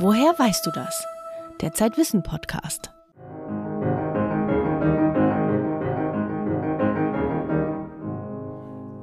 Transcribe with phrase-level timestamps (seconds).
[0.00, 1.04] Woher weißt du das?
[1.60, 2.92] Der Zeitwissen Podcast.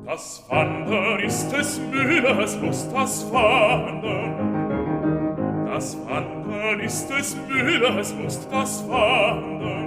[0.05, 4.55] Das Wandern ist des Müllers Lust, das Wandern.
[5.65, 9.85] Das Wandern ist des Müllers Lust, das Wandern.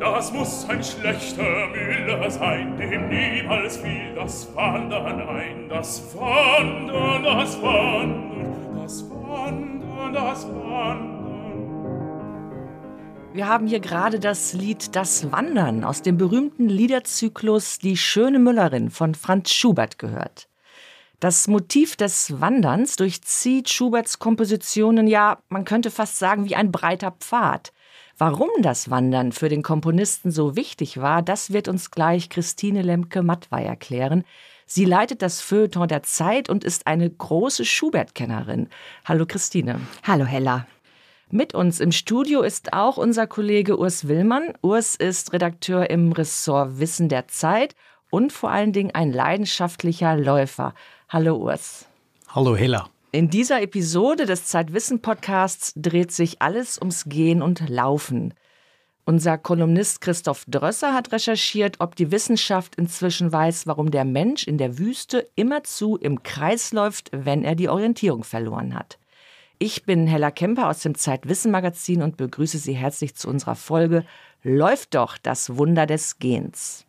[0.00, 5.68] Das muss ein schlechter Müller sein, dem niemals fiel das Wandern ein.
[5.68, 8.27] Das Wandern, das Wandern,
[13.38, 18.90] Wir haben hier gerade das Lied Das Wandern aus dem berühmten Liederzyklus Die schöne Müllerin
[18.90, 20.48] von Franz Schubert gehört.
[21.20, 27.12] Das Motiv des Wanderns durchzieht Schuberts Kompositionen ja, man könnte fast sagen, wie ein breiter
[27.12, 27.72] Pfad.
[28.16, 33.64] Warum das Wandern für den Komponisten so wichtig war, das wird uns gleich Christine Lemke-Mattwey
[33.64, 34.24] erklären.
[34.66, 38.68] Sie leitet das Feuilleton der Zeit und ist eine große Schubert-Kennerin.
[39.04, 39.80] Hallo Christine.
[40.02, 40.66] Hallo Hella.
[41.30, 44.54] Mit uns im Studio ist auch unser Kollege Urs Willmann.
[44.62, 47.74] Urs ist Redakteur im Ressort Wissen der Zeit
[48.08, 50.72] und vor allen Dingen ein leidenschaftlicher Läufer.
[51.10, 51.84] Hallo Urs.
[52.28, 52.88] Hallo Hella.
[53.12, 58.32] In dieser Episode des Zeitwissen Podcasts dreht sich alles ums Gehen und Laufen.
[59.04, 64.56] Unser Kolumnist Christoph Drösser hat recherchiert, ob die Wissenschaft inzwischen weiß, warum der Mensch in
[64.56, 68.98] der Wüste immerzu im Kreis läuft, wenn er die Orientierung verloren hat.
[69.60, 74.04] Ich bin Hella Kemper aus dem Zeitwissen Magazin und begrüße Sie herzlich zu unserer Folge
[74.44, 76.84] Läuft doch das Wunder des Gehens.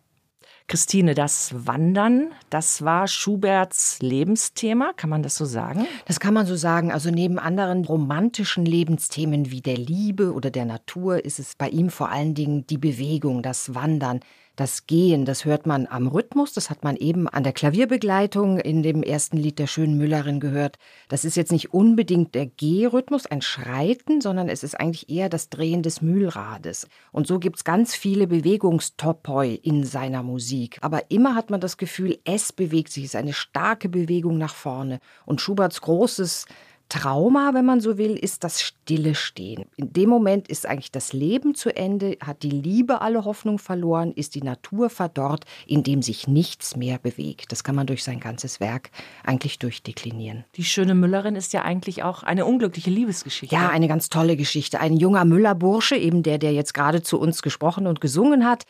[0.67, 5.88] Christine, das Wandern, das war Schuberts Lebensthema, kann man das so sagen?
[6.06, 6.92] Das kann man so sagen.
[6.92, 11.90] Also neben anderen romantischen Lebensthemen wie der Liebe oder der Natur ist es bei ihm
[11.90, 14.20] vor allen Dingen die Bewegung, das Wandern,
[14.59, 18.83] das Gehen, das hört man am Rhythmus, das hat man eben an der Klavierbegleitung in
[18.83, 20.77] dem ersten Lied der schönen Müllerin gehört.
[21.07, 25.49] Das ist jetzt nicht unbedingt der Gehrhythmus, ein Schreiten, sondern es ist eigentlich eher das
[25.49, 26.88] Drehen des Mühlrades.
[27.13, 30.78] Und so gibt es ganz viele Bewegungstopoi in seiner Musik.
[30.81, 34.53] Aber immer hat man das Gefühl, es bewegt sich, es ist eine starke Bewegung nach
[34.53, 35.00] vorne.
[35.25, 36.45] Und Schuberts großes
[36.89, 39.66] Trauma, wenn man so will, ist das stille Stehen.
[39.77, 44.11] In dem Moment ist eigentlich das Leben zu Ende, hat die Liebe alle Hoffnung verloren,
[44.11, 47.51] ist die Natur verdorrt, in dem sich nichts mehr bewegt.
[47.51, 48.89] Das kann man durch sein ganzes Werk
[49.23, 50.45] eigentlich durchdeklinieren.
[50.55, 53.55] Die schöne Müllerin ist ja eigentlich auch eine unglückliche Liebesgeschichte.
[53.55, 54.79] Ja, eine ganz tolle Geschichte.
[54.79, 58.66] Ein junger Müllerbursche, eben der, der jetzt gerade zu uns gesprochen und gesungen hat,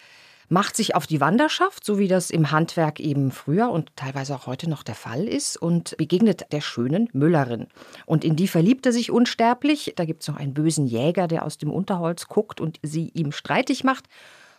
[0.50, 4.48] macht sich auf die Wanderschaft, so wie das im Handwerk eben früher und teilweise auch
[4.48, 7.68] heute noch der Fall ist, und begegnet der schönen Müllerin.
[8.06, 9.94] Und in die verliebt er sich unsterblich.
[9.96, 13.32] Da gibt es noch einen bösen Jäger, der aus dem Unterholz guckt und sie ihm
[13.32, 14.06] streitig macht.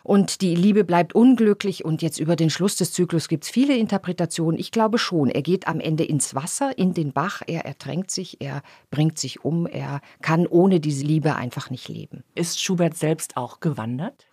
[0.03, 1.85] Und die Liebe bleibt unglücklich.
[1.85, 4.59] Und jetzt über den Schluss des Zyklus gibt es viele Interpretationen.
[4.59, 8.41] Ich glaube schon, er geht am Ende ins Wasser, in den Bach, er ertränkt sich,
[8.41, 12.23] er bringt sich um, er kann ohne diese Liebe einfach nicht leben.
[12.35, 14.25] Ist Schubert selbst auch gewandert?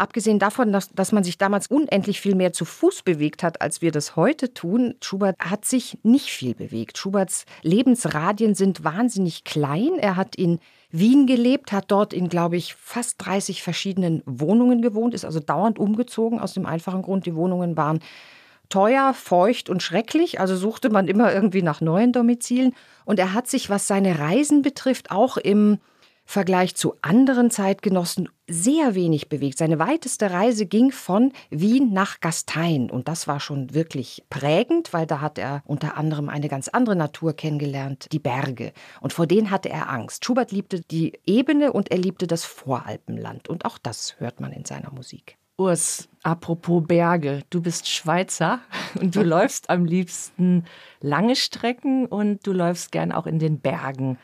[0.00, 3.82] Abgesehen davon, dass, dass man sich damals unendlich viel mehr zu Fuß bewegt hat, als
[3.82, 6.96] wir das heute tun, Schubert hat sich nicht viel bewegt.
[6.96, 9.98] Schuberts Lebensradien sind wahnsinnig klein.
[9.98, 10.58] Er hat in
[10.90, 15.78] Wien gelebt, hat dort in, glaube ich, fast 30 verschiedenen Wohnungen gewohnt, ist also dauernd
[15.78, 18.00] umgezogen, aus dem einfachen Grund, die Wohnungen waren
[18.70, 22.74] teuer, feucht und schrecklich, also suchte man immer irgendwie nach neuen Domizilen.
[23.04, 25.76] Und er hat sich, was seine Reisen betrifft, auch im
[26.30, 29.58] Vergleich zu anderen Zeitgenossen sehr wenig bewegt.
[29.58, 35.08] Seine weiteste Reise ging von Wien nach Gastein und das war schon wirklich prägend, weil
[35.08, 38.72] da hat er unter anderem eine ganz andere Natur kennengelernt, die Berge.
[39.00, 40.24] Und vor denen hatte er Angst.
[40.24, 44.64] Schubert liebte die Ebene und er liebte das Voralpenland und auch das hört man in
[44.64, 45.36] seiner Musik.
[45.58, 48.60] Urs, apropos Berge, du bist Schweizer
[49.00, 50.64] und du läufst am liebsten
[51.00, 54.16] lange Strecken und du läufst gern auch in den Bergen.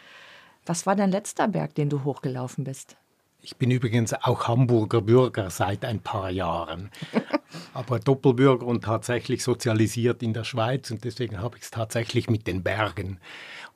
[0.66, 2.96] Was war dein letzter Berg, den du hochgelaufen bist?
[3.40, 6.90] Ich bin übrigens auch Hamburger Bürger seit ein paar Jahren,
[7.74, 12.48] aber Doppelbürger und tatsächlich sozialisiert in der Schweiz und deswegen habe ich es tatsächlich mit
[12.48, 13.20] den Bergen.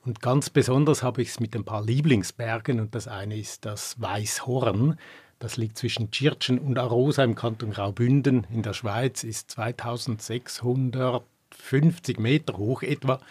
[0.03, 4.01] Und ganz besonders habe ich es mit ein paar Lieblingsbergen und das eine ist das
[4.01, 4.99] Weißhorn.
[5.39, 12.57] Das liegt zwischen Tschirtschen und Arosa im Kanton Graubünden in der Schweiz, ist 2650 Meter
[12.57, 13.21] hoch etwa.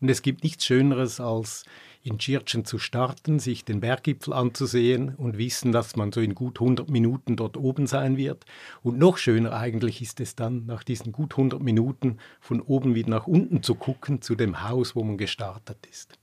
[0.00, 1.64] Und es gibt nichts Schöneres als
[2.04, 6.60] in Tschirtschen zu starten, sich den Berggipfel anzusehen und wissen, dass man so in gut
[6.60, 8.44] 100 Minuten dort oben sein wird.
[8.82, 13.08] Und noch schöner eigentlich ist es dann, nach diesen gut 100 Minuten von oben wieder
[13.08, 16.18] nach unten zu gucken, zu dem Haus, wo man gestartet ist.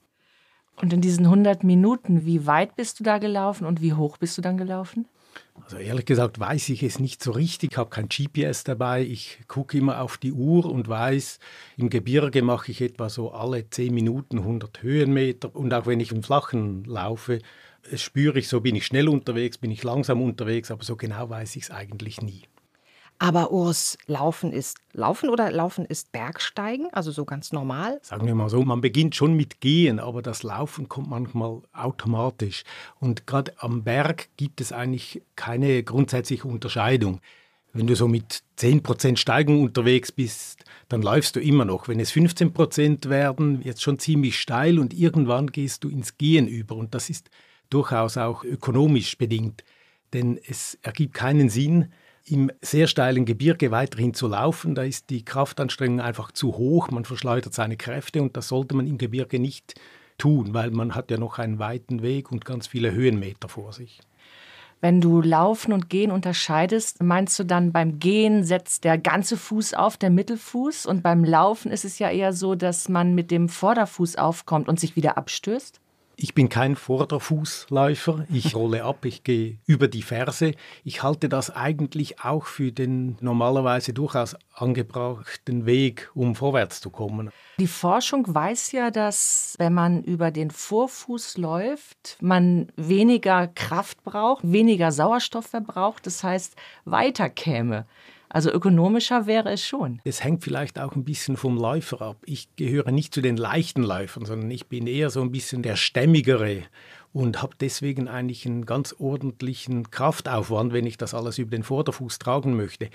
[0.79, 4.37] Und in diesen 100 Minuten, wie weit bist du da gelaufen und wie hoch bist
[4.37, 5.07] du dann gelaufen?
[5.63, 9.03] Also ehrlich gesagt weiß ich es nicht so richtig, Ich habe kein GPS dabei.
[9.03, 11.39] Ich gucke immer auf die Uhr und weiß,
[11.77, 15.55] im Gebirge mache ich etwa so alle 10 Minuten 100 Höhenmeter.
[15.55, 17.39] Und auch wenn ich im Flachen laufe,
[17.95, 21.55] spüre ich, so bin ich schnell unterwegs, bin ich langsam unterwegs, aber so genau weiß
[21.55, 22.43] ich es eigentlich nie.
[23.21, 27.99] Aber Urs, Laufen ist Laufen oder Laufen ist Bergsteigen, also so ganz normal?
[28.01, 32.63] Sagen wir mal so, man beginnt schon mit Gehen, aber das Laufen kommt manchmal automatisch.
[32.99, 37.21] Und gerade am Berg gibt es eigentlich keine grundsätzliche Unterscheidung.
[37.73, 41.87] Wenn du so mit 10% Steigung unterwegs bist, dann läufst du immer noch.
[41.87, 46.47] Wenn es 15% werden, wird es schon ziemlich steil und irgendwann gehst du ins Gehen
[46.47, 46.73] über.
[46.73, 47.29] Und das ist
[47.69, 49.63] durchaus auch ökonomisch bedingt.
[50.11, 51.93] Denn es ergibt keinen Sinn,
[52.25, 54.75] im sehr steilen Gebirge weiterhin zu laufen.
[54.75, 58.87] Da ist die Kraftanstrengung einfach zu hoch, man verschleudert seine Kräfte und das sollte man
[58.87, 59.75] im Gebirge nicht
[60.17, 64.01] tun, weil man hat ja noch einen weiten Weg und ganz viele Höhenmeter vor sich.
[64.81, 69.75] Wenn du Laufen und Gehen unterscheidest, meinst du dann beim Gehen setzt der ganze Fuß
[69.75, 73.47] auf, der Mittelfuß und beim Laufen ist es ja eher so, dass man mit dem
[73.47, 75.79] Vorderfuß aufkommt und sich wieder abstößt?
[76.15, 78.25] Ich bin kein Vorderfußläufer.
[78.31, 80.53] Ich rolle ab, ich gehe über die Ferse.
[80.83, 87.31] Ich halte das eigentlich auch für den normalerweise durchaus angebrachten Weg, um vorwärts zu kommen.
[87.59, 94.43] Die Forschung weiß ja, dass wenn man über den Vorfuß läuft, man weniger Kraft braucht,
[94.43, 96.55] weniger Sauerstoff verbraucht, das heißt
[96.85, 97.85] weiterkäme.
[98.33, 99.99] Also ökonomischer wäre es schon.
[100.05, 102.17] Es hängt vielleicht auch ein bisschen vom Läufer ab.
[102.25, 105.75] Ich gehöre nicht zu den leichten Läufern, sondern ich bin eher so ein bisschen der
[105.75, 106.63] stämmigere
[107.11, 112.19] und habe deswegen eigentlich einen ganz ordentlichen Kraftaufwand, wenn ich das alles über den Vorderfuß
[112.19, 112.89] tragen möchte.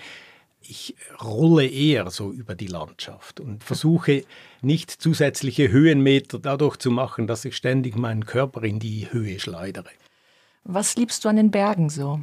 [0.61, 4.23] Ich rolle eher so über die Landschaft und versuche
[4.63, 9.91] nicht zusätzliche Höhenmeter dadurch zu machen, dass ich ständig meinen Körper in die Höhe schleudere.
[10.63, 12.21] Was liebst du an den Bergen so?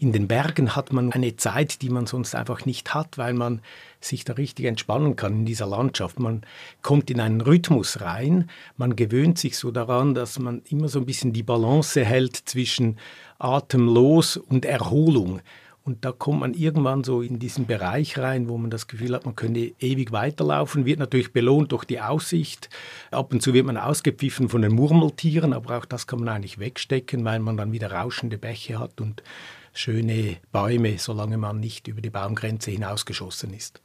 [0.00, 3.60] In den Bergen hat man eine Zeit, die man sonst einfach nicht hat, weil man
[4.00, 6.20] sich da richtig entspannen kann in dieser Landschaft.
[6.20, 6.42] Man
[6.82, 11.06] kommt in einen Rhythmus rein, man gewöhnt sich so daran, dass man immer so ein
[11.06, 12.96] bisschen die Balance hält zwischen
[13.40, 15.40] atemlos und Erholung.
[15.82, 19.24] Und da kommt man irgendwann so in diesen Bereich rein, wo man das Gefühl hat,
[19.24, 22.68] man könnte ewig weiterlaufen, wird natürlich belohnt durch die Aussicht.
[23.10, 26.60] Ab und zu wird man ausgepfiffen von den Murmeltieren, aber auch das kann man eigentlich
[26.60, 29.24] wegstecken, weil man dann wieder rauschende Bäche hat und
[29.78, 33.80] schöne Bäume, solange man nicht über die Baumgrenze hinausgeschossen ist.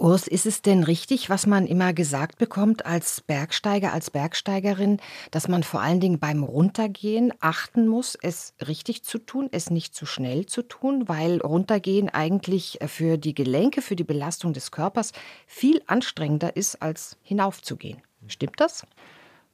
[0.00, 5.00] Urs, ist es denn richtig, was man immer gesagt bekommt als Bergsteiger, als Bergsteigerin,
[5.32, 9.96] dass man vor allen Dingen beim Runtergehen achten muss, es richtig zu tun, es nicht
[9.96, 15.12] zu schnell zu tun, weil Runtergehen eigentlich für die Gelenke, für die Belastung des Körpers
[15.48, 18.00] viel anstrengender ist, als hinaufzugehen.
[18.28, 18.84] Stimmt das?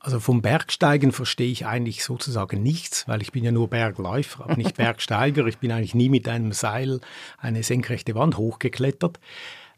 [0.05, 4.57] Also vom Bergsteigen verstehe ich eigentlich sozusagen nichts, weil ich bin ja nur Bergläufer, aber
[4.57, 5.47] nicht Bergsteiger.
[5.47, 7.01] Ich bin eigentlich nie mit einem Seil
[7.39, 9.19] eine senkrechte Wand hochgeklettert.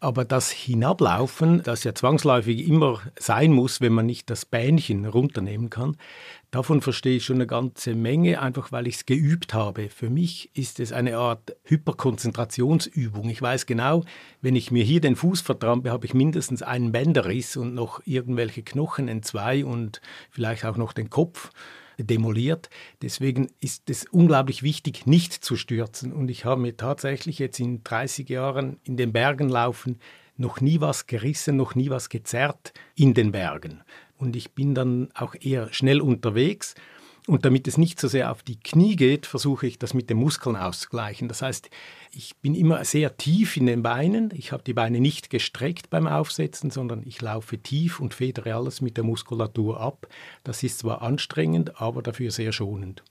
[0.01, 5.71] Aber das Hinablaufen, das ja zwangsläufig immer sein muss, wenn man nicht das Bähnchen runternehmen
[5.71, 5.97] kann,
[6.51, 9.89] davon verstehe ich schon eine ganze Menge, einfach weil ich es geübt habe.
[9.89, 13.29] Für mich ist es eine Art Hyperkonzentrationsübung.
[13.29, 14.05] Ich weiß genau,
[14.41, 18.63] wenn ich mir hier den Fuß vertrampe, habe ich mindestens einen Bänderriss und noch irgendwelche
[18.63, 20.01] Knochen entzwei und
[20.31, 21.51] vielleicht auch noch den Kopf
[21.99, 22.69] demoliert.
[23.03, 26.13] Deswegen ist es unglaublich wichtig, nicht zu stürzen.
[26.13, 29.99] Und ich habe mir tatsächlich jetzt in 30 Jahren in den Bergen laufen
[30.39, 33.83] noch nie was gerissen, noch nie was gezerrt in den Bergen.
[34.19, 36.75] Und ich bin dann auch eher schnell unterwegs
[37.27, 40.17] und damit es nicht so sehr auf die Knie geht, versuche ich das mit den
[40.17, 41.27] Muskeln auszugleichen.
[41.27, 41.71] Das heißt,
[42.13, 44.31] ich bin immer sehr tief in den Beinen.
[44.33, 48.81] Ich habe die Beine nicht gestreckt beim Aufsetzen, sondern ich laufe tief und federe alles
[48.81, 50.07] mit der Muskulatur ab.
[50.45, 53.03] Das ist zwar anstrengend, aber dafür sehr schonend.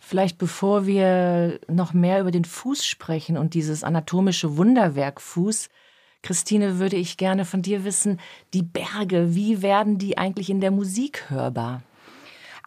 [0.00, 5.68] Vielleicht bevor wir noch mehr über den Fuß sprechen und dieses anatomische Wunderwerk Fuß,
[6.22, 8.20] Christine, würde ich gerne von dir wissen,
[8.52, 11.82] die Berge, wie werden die eigentlich in der Musik hörbar?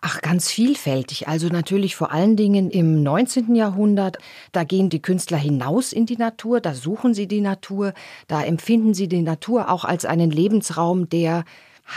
[0.05, 1.29] Ach, ganz vielfältig.
[1.29, 3.55] Also natürlich vor allen Dingen im 19.
[3.55, 4.17] Jahrhundert.
[4.51, 7.93] Da gehen die Künstler hinaus in die Natur, da suchen sie die Natur,
[8.27, 11.45] da empfinden sie die Natur auch als einen Lebensraum, der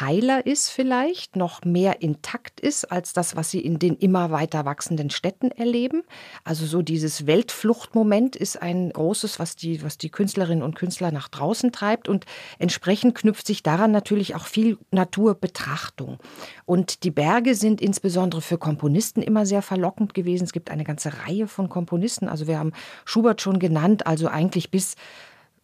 [0.01, 4.65] heiler ist vielleicht, noch mehr intakt ist als das, was sie in den immer weiter
[4.65, 6.03] wachsenden Städten erleben.
[6.45, 11.29] Also so dieses Weltfluchtmoment ist ein großes, was die, was die Künstlerinnen und Künstler nach
[11.29, 12.25] draußen treibt und
[12.59, 16.19] entsprechend knüpft sich daran natürlich auch viel Naturbetrachtung.
[16.65, 20.45] Und die Berge sind insbesondere für Komponisten immer sehr verlockend gewesen.
[20.45, 22.73] Es gibt eine ganze Reihe von Komponisten, also wir haben
[23.05, 24.97] Schubert schon genannt, also eigentlich bis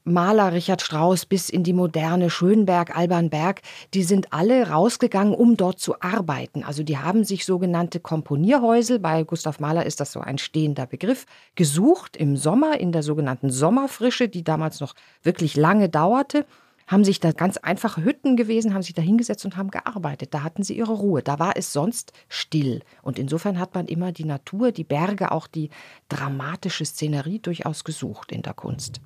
[0.05, 3.63] Maler Richard Strauss bis in die moderne Schönberg, Alban Berg,
[3.95, 6.65] die sind alle rausgegangen, um dort zu arbeiten.
[6.65, 11.27] Also die haben sich sogenannte Komponierhäusel, bei Gustav Mahler ist das so ein stehender Begriff,
[11.55, 16.47] gesucht im Sommer in der sogenannten Sommerfrische, die damals noch wirklich lange dauerte
[16.89, 20.35] haben sich da ganz einfache Hütten gewesen, haben sich da hingesetzt und haben gearbeitet.
[20.35, 21.23] Da hatten sie ihre Ruhe.
[21.23, 22.83] Da war es sonst still.
[23.03, 25.71] Und insofern hat man immer die Natur, die Berge, auch die
[26.09, 29.01] dramatische Szenerie durchaus gesucht in der Kunst.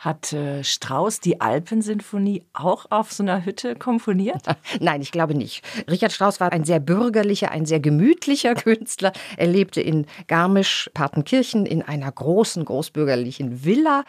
[0.00, 4.46] Hat äh, Strauss die Alpensinfonie auch auf so einer Hütte komponiert?
[4.80, 5.62] Nein, ich glaube nicht.
[5.90, 9.12] Richard Strauss war ein sehr bürgerlicher, ein sehr gemütlicher Künstler.
[9.36, 14.04] Er lebte in Garmisch-Partenkirchen in einer großen, großbürgerlichen Villa.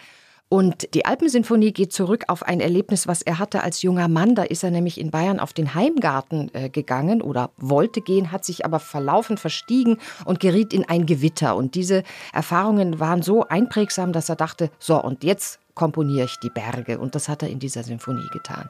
[0.54, 4.36] Und die Alpensinfonie geht zurück auf ein Erlebnis, was er hatte als junger Mann.
[4.36, 8.44] Da ist er nämlich in Bayern auf den Heimgarten äh, gegangen oder wollte gehen, hat
[8.44, 11.56] sich aber verlaufen, verstiegen und geriet in ein Gewitter.
[11.56, 16.50] Und diese Erfahrungen waren so einprägsam, dass er dachte, so, und jetzt komponiere ich die
[16.50, 17.00] Berge.
[17.00, 18.70] Und das hat er in dieser Sinfonie getan.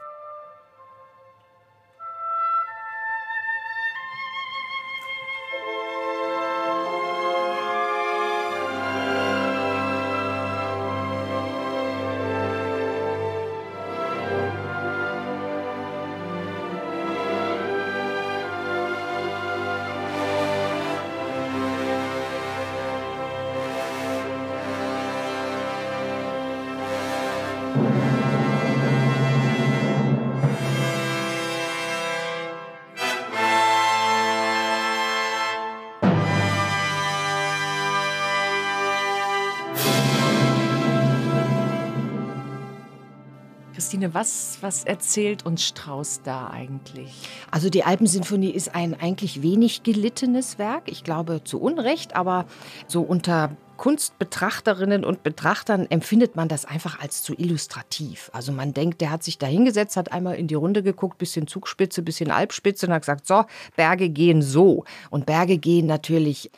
[43.91, 47.11] Christine, was, was erzählt uns Strauss da eigentlich?
[47.51, 50.83] Also die Alpensinfonie ist ein eigentlich wenig gelittenes Werk.
[50.85, 52.45] Ich glaube zu Unrecht, aber
[52.87, 58.31] so unter Kunstbetrachterinnen und Betrachtern empfindet man das einfach als zu illustrativ.
[58.31, 61.47] Also man denkt, der hat sich da hingesetzt, hat einmal in die Runde geguckt, bisschen
[61.47, 63.43] Zugspitze, bisschen Alpspitze und hat gesagt, so,
[63.75, 64.85] Berge gehen so.
[65.09, 66.49] Und Berge gehen natürlich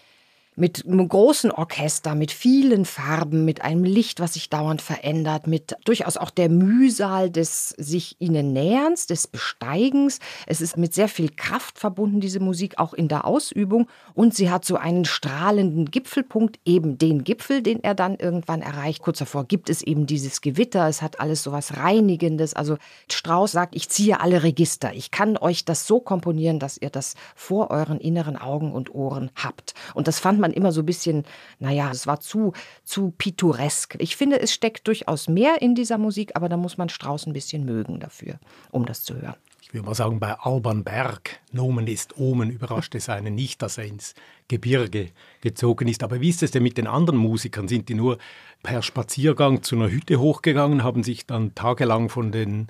[0.55, 5.75] mit einem großen Orchester, mit vielen Farben, mit einem Licht, was sich dauernd verändert, mit
[5.85, 10.19] durchaus auch der Mühsal des sich ihnen Näherns, des Besteigens.
[10.45, 13.87] Es ist mit sehr viel Kraft verbunden, diese Musik, auch in der Ausübung.
[14.13, 19.01] Und sie hat so einen strahlenden Gipfelpunkt, eben den Gipfel, den er dann irgendwann erreicht.
[19.01, 22.53] Kurz davor gibt es eben dieses Gewitter, es hat alles so was Reinigendes.
[22.53, 22.77] Also
[23.11, 24.93] Strauss sagt, ich ziehe alle Register.
[24.93, 29.31] Ich kann euch das so komponieren, dass ihr das vor euren inneren Augen und Ohren
[29.35, 29.73] habt.
[29.93, 31.23] Und das fand man immer so ein bisschen,
[31.59, 33.95] naja, es war zu, zu pittoresk.
[33.97, 37.33] Ich finde, es steckt durchaus mehr in dieser Musik, aber da muss man Strauß ein
[37.33, 38.39] bisschen mögen dafür,
[38.71, 39.35] um das zu hören.
[39.63, 43.79] Ich würde mal sagen, bei Alban Berg, Nomen ist Omen, überrascht es einen nicht, dass
[43.79, 44.13] er ins
[44.47, 45.09] Gebirge
[45.41, 46.03] gezogen ist.
[46.03, 47.67] Aber wie ist es denn mit den anderen Musikern?
[47.67, 48.19] Sind die nur
[48.61, 52.67] per Spaziergang zu einer Hütte hochgegangen, haben sich dann tagelang von den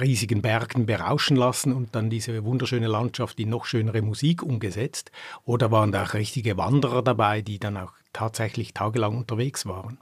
[0.00, 5.10] riesigen Bergen berauschen lassen und dann diese wunderschöne Landschaft in noch schönere Musik umgesetzt?
[5.44, 9.98] Oder waren da auch richtige Wanderer dabei, die dann auch tatsächlich tagelang unterwegs waren?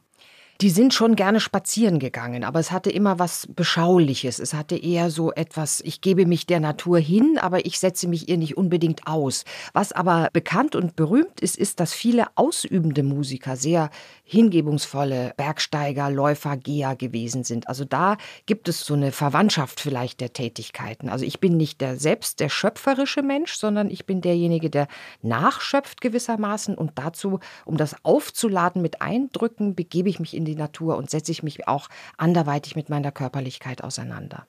[0.60, 4.38] Die sind schon gerne spazieren gegangen, aber es hatte immer was Beschauliches.
[4.38, 8.28] Es hatte eher so etwas, ich gebe mich der Natur hin, aber ich setze mich
[8.28, 9.44] ihr nicht unbedingt aus.
[9.72, 13.88] Was aber bekannt und berühmt ist, ist, dass viele ausübende Musiker sehr
[14.22, 17.66] hingebungsvolle Bergsteiger, Läufer, Geher gewesen sind.
[17.66, 21.08] Also da gibt es so eine Verwandtschaft vielleicht der Tätigkeiten.
[21.08, 24.88] Also ich bin nicht der selbst der schöpferische Mensch, sondern ich bin derjenige, der
[25.22, 30.96] nachschöpft gewissermaßen und dazu, um das aufzuladen mit Eindrücken, begebe ich mich in die Natur
[30.96, 34.46] und setze ich mich auch anderweitig mit meiner Körperlichkeit auseinander.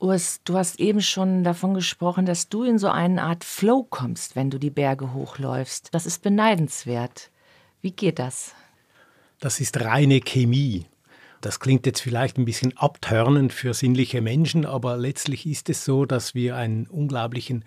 [0.00, 4.36] Urs, du hast eben schon davon gesprochen, dass du in so eine Art Flow kommst,
[4.36, 5.88] wenn du die Berge hochläufst.
[5.92, 7.30] Das ist beneidenswert.
[7.80, 8.54] Wie geht das?
[9.40, 10.86] Das ist reine Chemie.
[11.40, 16.04] Das klingt jetzt vielleicht ein bisschen abtörnend für sinnliche Menschen, aber letztlich ist es so,
[16.04, 17.64] dass wir einen unglaublichen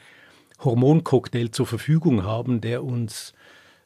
[0.59, 3.33] Hormoncocktail zur Verfügung haben, der uns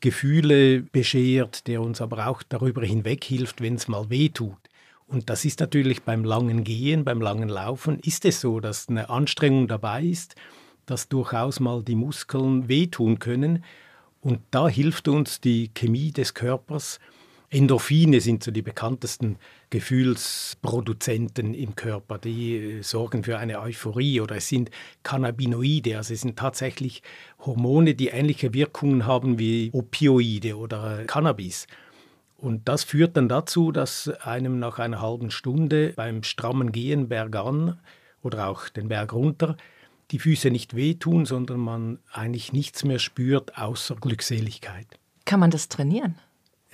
[0.05, 4.59] Gefühle beschert, der uns aber auch darüber hinweg hilft, wenn es mal weh tut.
[5.07, 9.09] Und das ist natürlich beim langen Gehen, beim langen Laufen, ist es so, dass eine
[9.09, 10.35] Anstrengung dabei ist,
[10.85, 13.63] dass durchaus mal die Muskeln wehtun können.
[14.21, 16.99] Und da hilft uns die Chemie des Körpers,
[17.55, 19.37] Endorphine sind so die bekanntesten
[19.69, 24.71] Gefühlsproduzenten im Körper, die äh, sorgen für eine Euphorie oder es sind
[25.03, 27.01] Cannabinoide, also es sind tatsächlich
[27.39, 31.67] Hormone, die ähnliche Wirkungen haben wie Opioide oder Cannabis.
[32.35, 37.79] Und das führt dann dazu, dass einem nach einer halben Stunde beim strammen Gehen bergan
[38.21, 39.55] oder auch den Berg runter
[40.11, 44.87] die Füße nicht wehtun, sondern man eigentlich nichts mehr spürt außer Glückseligkeit.
[45.25, 46.15] Kann man das trainieren?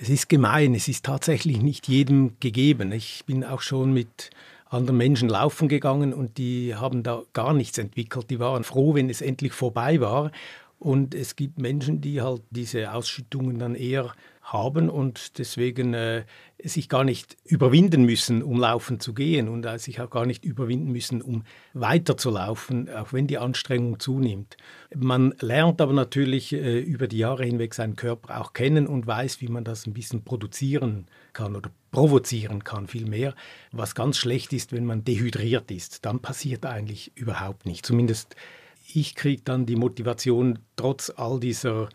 [0.02, 2.90] Es ist gemein, es ist tatsächlich nicht jedem gegeben.
[2.90, 4.30] Ich bin auch schon mit
[4.68, 8.28] anderen Menschen laufen gegangen und die haben da gar nichts entwickelt.
[8.28, 10.32] Die waren froh, wenn es endlich vorbei war.
[10.80, 16.24] Und es gibt Menschen, die halt diese Ausschüttungen dann eher haben und deswegen äh,
[16.62, 20.44] sich gar nicht überwinden müssen, um laufen zu gehen und äh, sich auch gar nicht
[20.44, 21.44] überwinden müssen, um
[21.74, 24.56] weiterzulaufen, auch wenn die Anstrengung zunimmt.
[24.94, 29.40] Man lernt aber natürlich äh, über die Jahre hinweg seinen Körper auch kennen und weiß,
[29.40, 33.34] wie man das ein bisschen produzieren kann oder provozieren kann, vielmehr.
[33.70, 37.86] Was ganz schlecht ist, wenn man dehydriert ist, dann passiert eigentlich überhaupt nichts.
[37.86, 38.34] Zumindest
[38.94, 41.88] ich kriege dann die Motivation trotz all dieser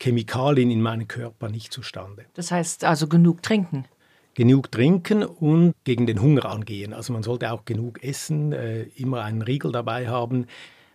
[0.00, 2.26] Chemikalien in meinem Körper nicht zustande.
[2.34, 3.86] Das heißt also genug trinken.
[4.34, 6.92] Genug trinken und gegen den Hunger angehen.
[6.92, 10.46] Also man sollte auch genug essen, äh, immer einen Riegel dabei haben,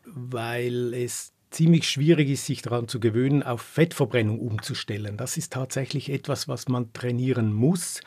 [0.05, 5.17] weil es ziemlich schwierig ist, sich daran zu gewöhnen, auf Fettverbrennung umzustellen.
[5.17, 8.01] Das ist tatsächlich etwas, was man trainieren muss,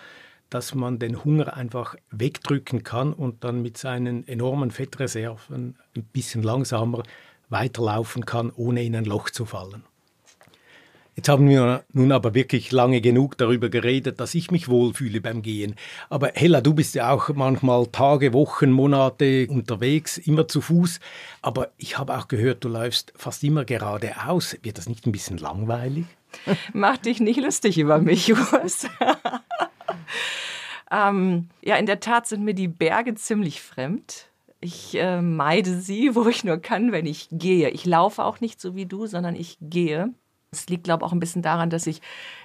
[0.51, 6.43] dass man den Hunger einfach wegdrücken kann und dann mit seinen enormen Fettreserven ein bisschen
[6.43, 7.03] langsamer
[7.49, 9.85] weiterlaufen kann, ohne in ein Loch zu fallen.
[11.17, 15.43] Jetzt haben wir nun aber wirklich lange genug darüber geredet, dass ich mich wohlfühle beim
[15.43, 15.77] Gehen.
[16.11, 20.99] Aber Hella, du bist ja auch manchmal Tage, Wochen, Monate unterwegs, immer zu Fuß.
[21.41, 24.57] Aber ich habe auch gehört, du läufst fast immer geradeaus.
[24.63, 26.07] Wird das nicht ein bisschen langweilig?
[26.73, 28.89] Mach dich nicht lustig über mich, Urs.
[30.91, 34.31] ähm, ja, in der Tat sind mir die Berge ziemlich fremd.
[34.61, 37.71] Ich äh, meide sie, wo ich nur kann, wenn ich gehe.
[37.71, 40.13] Ich laufe auch nicht so wie du, sondern ich gehe.
[40.55, 42.01] Es liegt, glaube ich, auch ein bisschen daran, dass ich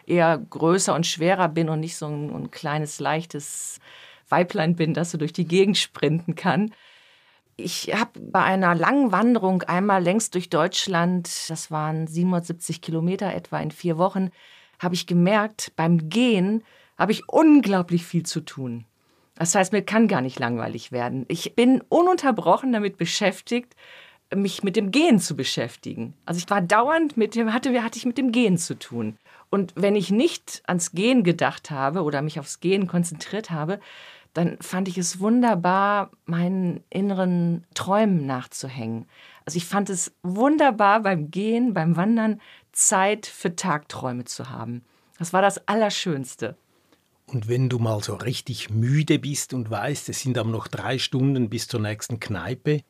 [0.05, 3.79] eher größer und schwerer bin und nicht so ein, ein kleines, leichtes
[4.27, 6.73] Weiblein bin, das so durch die Gegend sprinten kann.
[7.55, 13.59] Ich habe bei einer langen Wanderung einmal längst durch Deutschland, das waren 770 Kilometer etwa
[13.59, 14.29] in vier Wochen,
[14.79, 16.63] habe ich gemerkt, beim Gehen
[16.97, 18.85] habe ich unglaublich viel zu tun.
[19.35, 21.25] Das heißt, mir kann gar nicht langweilig werden.
[21.29, 23.75] Ich bin ununterbrochen damit beschäftigt,
[24.35, 26.13] mich mit dem Gehen zu beschäftigen.
[26.25, 29.17] Also ich war dauernd mit dem, hatte, hatte ich mit dem Gehen zu tun.
[29.49, 33.79] Und wenn ich nicht ans Gehen gedacht habe oder mich aufs Gehen konzentriert habe,
[34.33, 39.07] dann fand ich es wunderbar, meinen inneren Träumen nachzuhängen.
[39.45, 42.39] Also ich fand es wunderbar beim Gehen, beim Wandern
[42.71, 44.83] Zeit für Tagträume zu haben.
[45.17, 46.55] Das war das Allerschönste.
[47.25, 50.97] Und wenn du mal so richtig müde bist und weißt, es sind aber noch drei
[50.97, 52.81] Stunden bis zur nächsten Kneipe,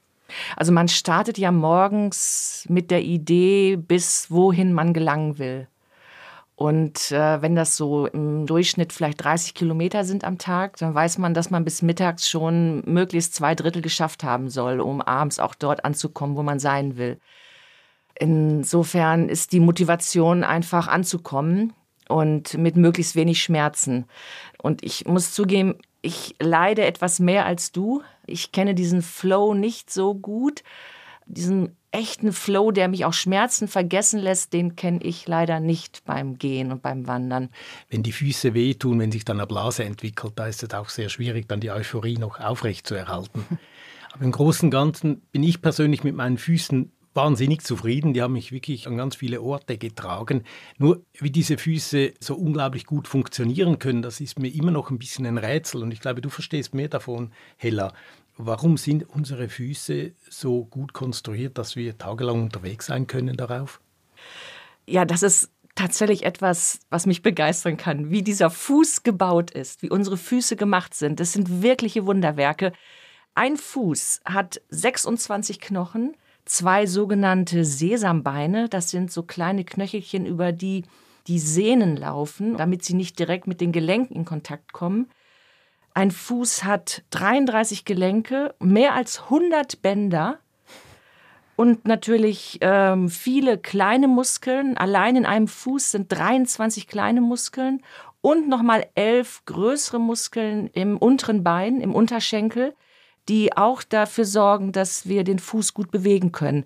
[0.55, 5.67] also man startet ja morgens mit der Idee, bis wohin man gelangen will.
[6.59, 11.17] Und äh, wenn das so im Durchschnitt vielleicht 30 Kilometer sind am Tag, dann weiß
[11.17, 15.55] man, dass man bis mittags schon möglichst zwei Drittel geschafft haben soll, um abends auch
[15.55, 17.17] dort anzukommen, wo man sein will.
[18.19, 21.71] Insofern ist die Motivation einfach anzukommen
[22.09, 24.05] und mit möglichst wenig Schmerzen.
[24.61, 28.01] Und ich muss zugeben, ich leide etwas mehr als du.
[28.25, 30.63] Ich kenne diesen Flow nicht so gut.
[31.25, 36.37] Diesen echten Flow, der mich auch Schmerzen vergessen lässt, den kenne ich leider nicht beim
[36.37, 37.49] Gehen und beim Wandern.
[37.89, 41.09] Wenn die Füße wehtun, wenn sich dann eine Blase entwickelt, da ist es auch sehr
[41.09, 43.45] schwierig, dann die Euphorie noch aufrecht zu erhalten.
[44.13, 48.13] Aber im Großen und Ganzen bin ich persönlich mit meinen Füßen wahnsinnig zufrieden.
[48.13, 50.43] Die haben mich wirklich an ganz viele Orte getragen.
[50.77, 54.99] Nur wie diese Füße so unglaublich gut funktionieren können, das ist mir immer noch ein
[54.99, 55.83] bisschen ein Rätsel.
[55.83, 57.93] Und ich glaube, du verstehst mehr davon, Hella.
[58.37, 63.81] Warum sind unsere Füße so gut konstruiert, dass wir tagelang unterwegs sein können darauf?
[64.87, 69.89] Ja, das ist tatsächlich etwas, was mich begeistern kann, wie dieser Fuß gebaut ist, wie
[69.89, 71.19] unsere Füße gemacht sind.
[71.19, 72.73] Das sind wirkliche Wunderwerke.
[73.35, 76.15] Ein Fuß hat 26 Knochen,
[76.49, 78.69] zwei sogenannte Sesambeine.
[78.69, 80.83] Das sind so kleine Knöchelchen, über die
[81.27, 85.09] die Sehnen laufen, damit sie nicht direkt mit den Gelenken in Kontakt kommen.
[85.93, 90.39] Ein Fuß hat 33 Gelenke, mehr als 100 Bänder
[91.55, 94.77] und natürlich ähm, viele kleine Muskeln.
[94.77, 97.83] Allein in einem Fuß sind 23 kleine Muskeln
[98.21, 102.73] und nochmal elf größere Muskeln im unteren Bein, im Unterschenkel
[103.29, 106.65] die auch dafür sorgen, dass wir den Fuß gut bewegen können.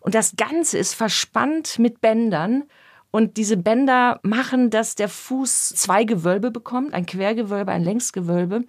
[0.00, 2.64] Und das Ganze ist verspannt mit Bändern.
[3.10, 8.64] Und diese Bänder machen, dass der Fuß zwei Gewölbe bekommt, ein Quergewölbe, ein Längsgewölbe.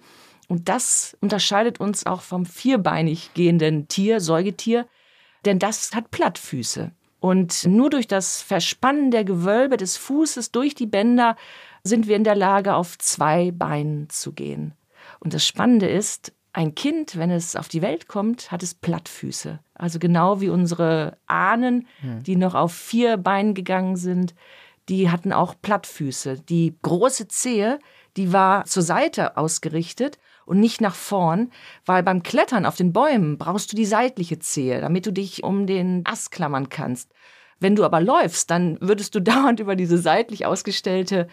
[0.48, 4.86] Und das unterscheidet uns auch vom vierbeinig gehenden Tier, Säugetier,
[5.44, 6.92] denn das hat Plattfüße.
[7.20, 11.36] Und nur durch das Verspannen der Gewölbe des Fußes durch die Bänder
[11.82, 14.74] sind wir in der Lage, auf zwei Beinen zu gehen.
[15.18, 19.60] Und das Spannende ist, ein Kind, wenn es auf die Welt kommt, hat es Plattfüße.
[19.74, 21.86] Also genau wie unsere Ahnen,
[22.22, 24.34] die noch auf vier Beinen gegangen sind,
[24.88, 26.40] die hatten auch Plattfüße.
[26.48, 27.78] Die große Zehe,
[28.16, 31.50] die war zur Seite ausgerichtet und nicht nach vorn,
[31.84, 35.66] weil beim Klettern auf den Bäumen brauchst du die seitliche Zehe, damit du dich um
[35.66, 37.12] den Ast klammern kannst.
[37.60, 41.28] Wenn du aber läufst, dann würdest du dauernd über diese seitlich ausgestellte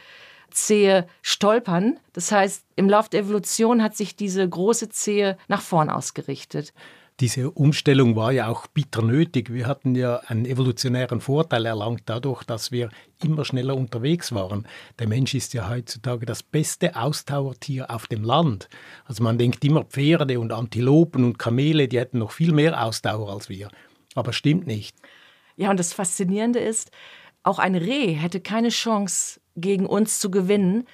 [0.53, 1.99] Zehe stolpern.
[2.13, 6.73] Das heißt, im Lauf der Evolution hat sich diese große Zehe nach vorn ausgerichtet.
[7.19, 9.53] Diese Umstellung war ja auch bitter nötig.
[9.53, 12.89] Wir hatten ja einen evolutionären Vorteil erlangt dadurch, dass wir
[13.23, 14.67] immer schneller unterwegs waren.
[14.97, 18.67] Der Mensch ist ja heutzutage das beste Ausdauertier auf dem Land.
[19.05, 23.31] Also man denkt immer Pferde und Antilopen und Kamele, die hätten noch viel mehr Ausdauer
[23.31, 23.69] als wir.
[24.15, 24.95] Aber stimmt nicht.
[25.55, 26.89] Ja, und das Faszinierende ist,
[27.43, 30.85] auch ein Reh hätte keine Chance, gegen uns zu gewinnen,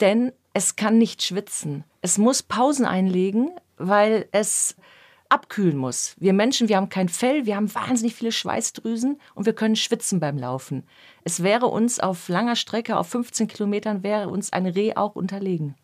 [0.00, 1.84] denn es kann nicht schwitzen.
[2.00, 4.76] Es muss Pausen einlegen, weil es
[5.28, 6.16] abkühlen muss.
[6.18, 10.18] Wir Menschen, wir haben kein Fell, wir haben wahnsinnig viele Schweißdrüsen und wir können schwitzen
[10.18, 10.84] beim Laufen.
[11.24, 15.76] Es wäre uns auf langer Strecke, auf 15 Kilometern, wäre uns ein Reh auch unterlegen.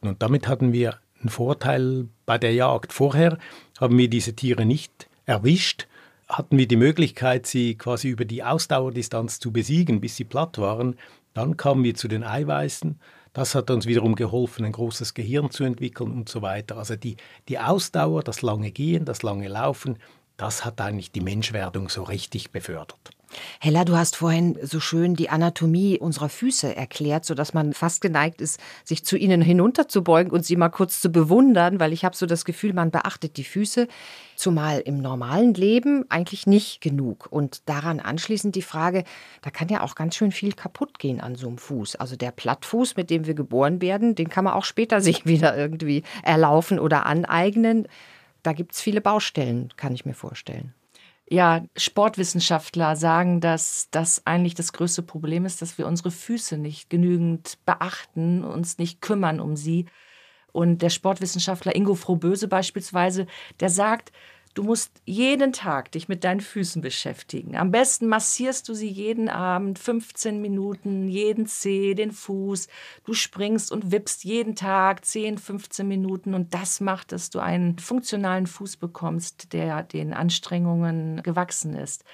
[0.00, 2.92] Und damit hatten wir einen Vorteil bei der Jagd.
[2.92, 3.38] Vorher
[3.80, 5.88] haben wir diese Tiere nicht erwischt,
[6.28, 10.96] hatten wir die Möglichkeit, sie quasi über die Ausdauerdistanz zu besiegen, bis sie platt waren.
[11.34, 12.98] Dann kamen wir zu den Eiweißen.
[13.32, 16.78] Das hat uns wiederum geholfen, ein großes Gehirn zu entwickeln und so weiter.
[16.78, 17.16] Also die,
[17.48, 19.98] die Ausdauer, das lange Gehen, das lange Laufen,
[20.36, 23.10] das hat eigentlich die Menschwerdung so richtig befördert.
[23.60, 28.40] Hella, du hast vorhin so schön die Anatomie unserer Füße erklärt, sodass man fast geneigt
[28.40, 32.26] ist, sich zu ihnen hinunterzubeugen und sie mal kurz zu bewundern, weil ich habe so
[32.26, 33.88] das Gefühl, man beachtet die Füße,
[34.36, 37.28] zumal im normalen Leben eigentlich nicht genug.
[37.30, 39.04] Und daran anschließend die Frage,
[39.42, 41.96] da kann ja auch ganz schön viel kaputt gehen an so einem Fuß.
[41.96, 45.56] Also der Plattfuß, mit dem wir geboren werden, den kann man auch später sich wieder
[45.56, 47.88] irgendwie erlaufen oder aneignen.
[48.42, 50.74] Da gibt es viele Baustellen, kann ich mir vorstellen
[51.28, 56.90] ja, Sportwissenschaftler sagen, dass das eigentlich das größte Problem ist, dass wir unsere Füße nicht
[56.90, 59.86] genügend beachten, uns nicht kümmern um sie.
[60.52, 63.26] Und der Sportwissenschaftler Ingo Frohböse beispielsweise,
[63.60, 64.12] der sagt,
[64.54, 67.56] Du musst jeden Tag dich mit deinen Füßen beschäftigen.
[67.56, 72.68] Am besten massierst du sie jeden Abend 15 Minuten, jeden Zeh, den Fuß.
[73.04, 77.80] Du springst und wippst jeden Tag 10, 15 Minuten und das macht, dass du einen
[77.80, 82.04] funktionalen Fuß bekommst, der den Anstrengungen gewachsen ist.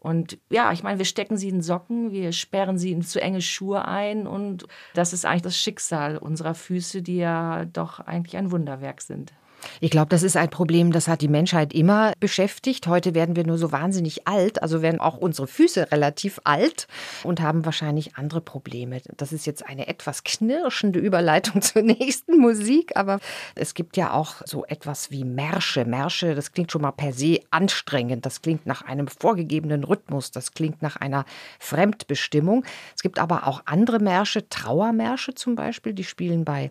[0.00, 3.40] Und ja, ich meine, wir stecken sie in Socken, wir sperren sie in zu enge
[3.40, 8.50] Schuhe ein und das ist eigentlich das Schicksal unserer Füße, die ja doch eigentlich ein
[8.50, 9.32] Wunderwerk sind.
[9.80, 12.86] Ich glaube, das ist ein Problem, das hat die Menschheit immer beschäftigt.
[12.86, 16.86] Heute werden wir nur so wahnsinnig alt, also werden auch unsere Füße relativ alt
[17.24, 19.00] und haben wahrscheinlich andere Probleme.
[19.16, 23.18] Das ist jetzt eine etwas knirschende Überleitung zur nächsten Musik, aber
[23.54, 25.84] es gibt ja auch so etwas wie Märsche.
[25.84, 28.26] Märsche, das klingt schon mal per se anstrengend.
[28.26, 30.30] Das klingt nach einem vorgegebenen Rhythmus.
[30.30, 31.24] Das klingt nach einer
[31.58, 32.64] Fremdbestimmung.
[32.94, 36.70] Es gibt aber auch andere Märsche, Trauermärsche zum Beispiel, die spielen bei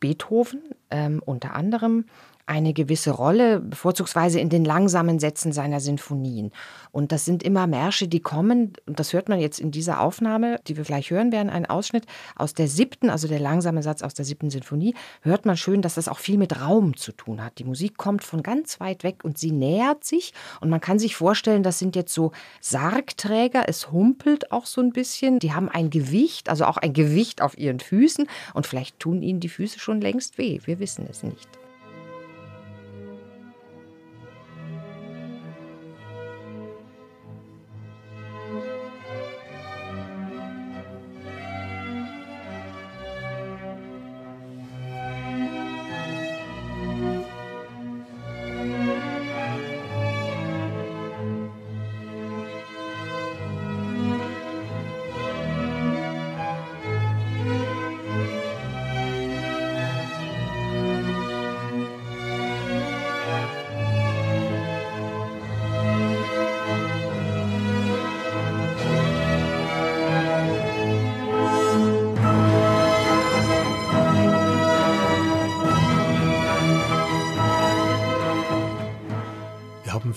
[0.00, 2.04] Beethoven ähm, unter anderem
[2.48, 6.50] eine gewisse Rolle, vorzugsweise in den langsamen Sätzen seiner Sinfonien.
[6.90, 10.58] Und das sind immer Märsche, die kommen, und das hört man jetzt in dieser Aufnahme,
[10.66, 12.06] die wir gleich hören werden, ein Ausschnitt
[12.36, 15.94] aus der siebten, also der langsame Satz aus der siebten Sinfonie, hört man schön, dass
[15.94, 17.58] das auch viel mit Raum zu tun hat.
[17.58, 20.32] Die Musik kommt von ganz weit weg und sie nähert sich
[20.62, 22.32] und man kann sich vorstellen, das sind jetzt so
[22.62, 27.42] Sargträger, es humpelt auch so ein bisschen, die haben ein Gewicht, also auch ein Gewicht
[27.42, 31.22] auf ihren Füßen und vielleicht tun ihnen die Füße schon längst weh, wir wissen es
[31.22, 31.58] nicht.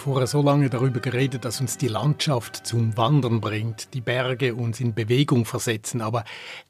[0.02, 4.80] Vorher so lange darüber geredet, dass uns die Landschaft zum Wandern bringt, die Berge uns
[4.80, 6.02] in Bewegung versetzen.
[6.02, 6.26] Aber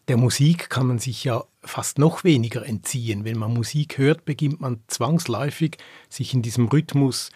[0.10, 3.24] der Musik kann man sich ja fast noch weniger entziehen.
[3.24, 5.78] Wenn man Musik hört, beginnt man zwangsläufig,
[6.10, 7.32] sich in diesem Rhythmus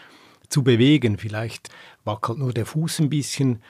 [0.49, 1.17] zu bewegen.
[1.17, 1.69] Vielleicht
[2.03, 3.63] wackelt nur der Fuß ein bisschen,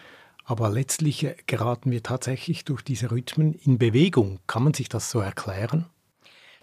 [0.43, 4.39] aber letztlich geraten wir tatsächlich durch diese Rhythmen in Bewegung.
[4.47, 5.85] Kann man sich das so erklären?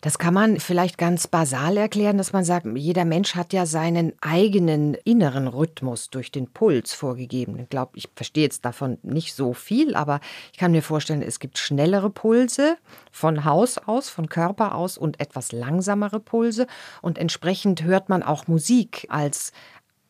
[0.03, 4.13] Das kann man vielleicht ganz basal erklären, dass man sagt, jeder Mensch hat ja seinen
[4.21, 7.57] eigenen inneren Rhythmus durch den Puls vorgegeben.
[7.61, 10.19] Ich glaube, ich verstehe jetzt davon nicht so viel, aber
[10.53, 12.79] ich kann mir vorstellen, es gibt schnellere Pulse
[13.13, 16.67] von Haus aus, von Körper aus und etwas langsamere Pulse.
[17.01, 19.53] Und entsprechend hört man auch Musik als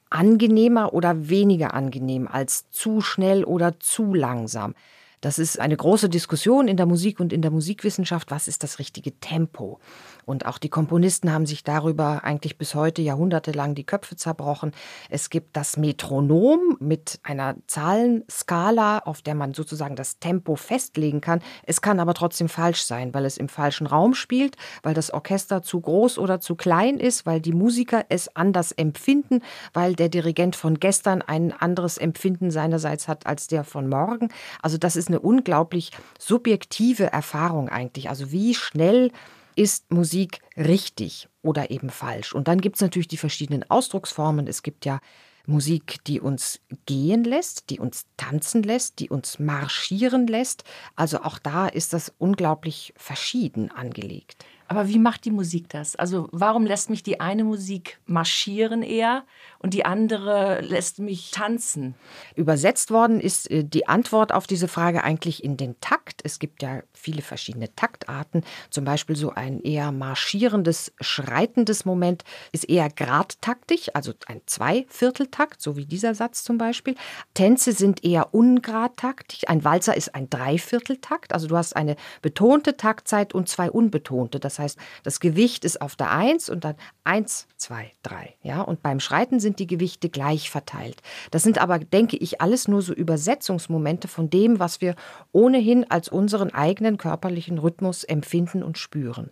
[0.09, 4.75] angenehmer oder weniger angenehm, als zu schnell oder zu langsam.
[5.23, 8.33] Das ist eine große Diskussion in der Musik und in der Musikwissenschaft.
[8.33, 9.79] Was ist das richtige Tempo?
[10.25, 14.73] Und auch die Komponisten haben sich darüber eigentlich bis heute jahrhundertelang die Köpfe zerbrochen.
[15.11, 21.41] Es gibt das Metronom mit einer Zahlenskala, auf der man sozusagen das Tempo festlegen kann.
[21.65, 25.63] Es kann aber trotzdem falsch sein, weil es im falschen Raum spielt, weil das Orchester
[25.63, 29.41] zu groß oder zu klein ist, weil die Musiker es anders empfinden,
[29.73, 34.29] weil der Dirigent von gestern ein anderes Empfinden seinerseits hat als der von morgen.
[34.63, 38.09] Also das ist eine unglaublich subjektive Erfahrung eigentlich.
[38.09, 39.11] Also wie schnell
[39.57, 42.35] ist Musik richtig oder eben falsch?
[42.35, 44.47] Und dann gibt es natürlich die verschiedenen Ausdrucksformen.
[44.47, 45.01] Es gibt ja
[45.47, 50.65] Musik, die uns gehen lässt, die uns tanzen lässt, die uns marschieren lässt.
[50.95, 54.45] Also auch da ist das unglaublich verschieden angelegt.
[54.73, 55.97] Aber wie macht die Musik das?
[55.97, 59.25] Also warum lässt mich die eine Musik marschieren eher
[59.59, 61.95] und die andere lässt mich tanzen?
[62.37, 66.23] Übersetzt worden ist äh, die Antwort auf diese Frage eigentlich in den Takt.
[66.25, 68.45] Es gibt ja viele verschiedene Taktarten.
[68.71, 75.77] Zum Beispiel so ein eher marschierendes, schreitendes Moment ist eher gradtaktisch, also ein Zweivierteltakt, so
[75.77, 76.95] wie dieser Satz zum Beispiel.
[77.35, 79.43] Tänze sind eher ungradtaktisch.
[79.49, 81.35] Ein Walzer ist ein Dreivierteltakt.
[81.35, 84.41] Also du hast eine betonte Taktzeit und zwei unbetonte.
[84.41, 84.62] Das heißt,
[85.03, 88.35] das Gewicht ist auf der Eins und dann eins, zwei, drei.
[88.43, 91.03] Ja, und beim Schreiten sind die Gewichte gleich verteilt.
[91.31, 94.95] Das sind aber, denke ich, alles nur so Übersetzungsmomente von dem, was wir
[95.33, 99.31] ohnehin als unseren eigenen körperlichen Rhythmus empfinden und spüren.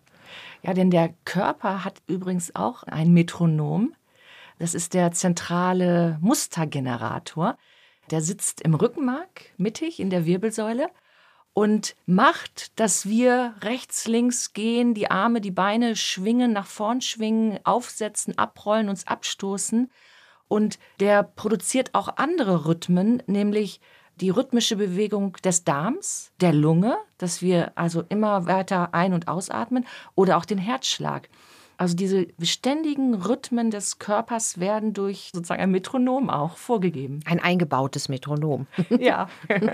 [0.63, 3.95] Ja, denn der Körper hat übrigens auch ein Metronom.
[4.59, 7.57] Das ist der zentrale Mustergenerator.
[8.11, 10.89] Der sitzt im Rückenmark, mittig in der Wirbelsäule
[11.53, 17.59] und macht, dass wir rechts, links gehen, die Arme, die Beine schwingen, nach vorn schwingen,
[17.65, 19.91] aufsetzen, abrollen, uns abstoßen.
[20.49, 23.81] Und der produziert auch andere Rhythmen, nämlich
[24.17, 29.87] die rhythmische Bewegung des Darms, der Lunge, dass wir also immer weiter ein- und ausatmen,
[30.15, 31.29] oder auch den Herzschlag.
[31.79, 37.21] Also diese beständigen Rhythmen des Körpers werden durch sozusagen ein Metronom auch vorgegeben.
[37.25, 38.67] Ein eingebautes Metronom.
[38.91, 39.29] ja.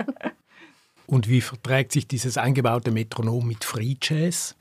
[1.07, 4.55] Und wie verträgt sich dieses eingebaute Metronom mit Free Jazz?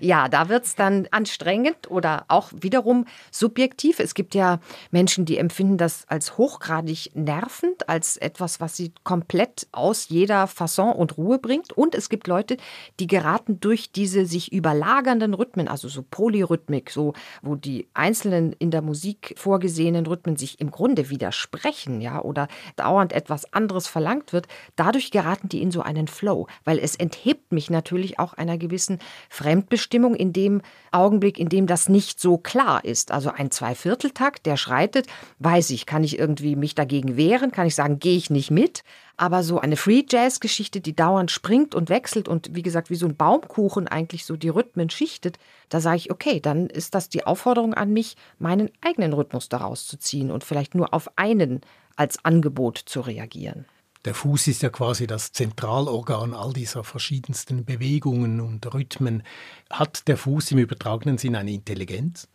[0.00, 4.00] Ja, da wird es dann anstrengend oder auch wiederum subjektiv.
[4.00, 9.66] Es gibt ja Menschen, die empfinden das als hochgradig nervend, als etwas, was sie komplett
[9.72, 11.72] aus jeder Fasson und Ruhe bringt.
[11.72, 12.56] Und es gibt Leute,
[13.00, 18.70] die geraten durch diese sich überlagernden Rhythmen, also so Polyrhythmik, so wo die einzelnen in
[18.70, 24.48] der Musik vorgesehenen Rhythmen sich im Grunde widersprechen, ja, oder dauernd etwas anderes verlangt wird.
[24.76, 28.97] Dadurch geraten die in so einen Flow, weil es enthebt mich natürlich auch einer gewissen
[29.28, 33.10] Fremdbestimmung in dem Augenblick, in dem das nicht so klar ist.
[33.10, 35.06] Also ein Zweivierteltakt, der schreitet,
[35.38, 38.82] weiß ich, kann ich irgendwie mich dagegen wehren, kann ich sagen, gehe ich nicht mit.
[39.16, 42.94] Aber so eine Free Jazz Geschichte, die dauernd springt und wechselt und wie gesagt, wie
[42.94, 47.08] so ein Baumkuchen eigentlich so die Rhythmen schichtet, da sage ich, okay, dann ist das
[47.08, 51.62] die Aufforderung an mich, meinen eigenen Rhythmus daraus zu ziehen und vielleicht nur auf einen
[51.96, 53.64] als Angebot zu reagieren.
[54.04, 59.22] Der Fuß ist ja quasi das Zentralorgan all dieser verschiedensten Bewegungen und Rhythmen.
[59.70, 62.28] Hat der Fuß im übertragenen Sinn eine Intelligenz?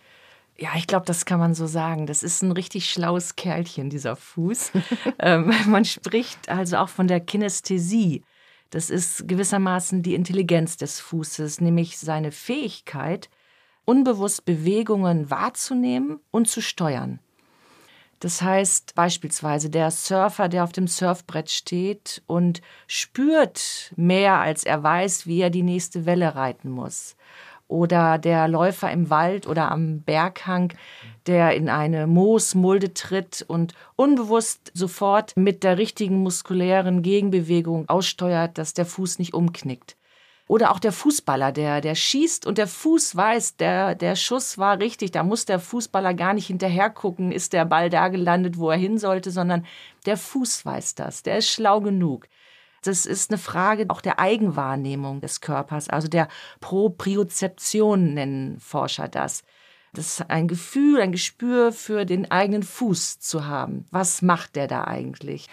[0.57, 2.05] Ja, ich glaube, das kann man so sagen.
[2.05, 4.71] Das ist ein richtig schlaues Kerlchen, dieser Fuß.
[5.19, 8.23] ähm, man spricht also auch von der Kinästhesie.
[8.69, 13.29] Das ist gewissermaßen die Intelligenz des Fußes, nämlich seine Fähigkeit,
[13.85, 17.19] unbewusst Bewegungen wahrzunehmen und zu steuern.
[18.23, 24.81] Das heißt beispielsweise der Surfer, der auf dem Surfbrett steht und spürt mehr, als er
[24.81, 27.17] weiß, wie er die nächste Welle reiten muss.
[27.67, 30.71] Oder der Läufer im Wald oder am Berghang,
[31.27, 38.73] der in eine Moosmulde tritt und unbewusst sofort mit der richtigen muskulären Gegenbewegung aussteuert, dass
[38.73, 39.97] der Fuß nicht umknickt.
[40.47, 44.79] Oder auch der Fußballer, der, der schießt und der Fuß weiß, der, der Schuss war
[44.79, 45.11] richtig.
[45.11, 48.77] Da muss der Fußballer gar nicht hinterher gucken, ist der Ball da gelandet, wo er
[48.77, 49.65] hin sollte, sondern
[50.05, 51.23] der Fuß weiß das.
[51.23, 52.27] Der ist schlau genug.
[52.83, 56.27] Das ist eine Frage auch der Eigenwahrnehmung des Körpers, also der
[56.59, 59.43] Propriozeption nennen Forscher das.
[59.93, 63.85] Das ist ein Gefühl, ein Gespür für den eigenen Fuß zu haben.
[63.91, 65.47] Was macht der da eigentlich?